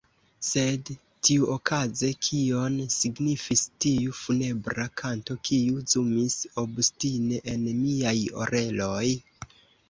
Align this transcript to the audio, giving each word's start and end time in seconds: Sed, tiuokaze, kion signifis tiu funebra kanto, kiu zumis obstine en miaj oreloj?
Sed, 0.45 0.87
tiuokaze, 1.27 2.07
kion 2.27 2.79
signifis 2.93 3.63
tiu 3.85 4.15
funebra 4.21 4.87
kanto, 5.03 5.37
kiu 5.51 5.85
zumis 5.93 6.39
obstine 6.63 7.43
en 7.55 7.69
miaj 7.85 8.17
oreloj? 8.41 9.07